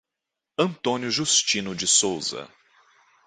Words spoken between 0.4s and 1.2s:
Antônio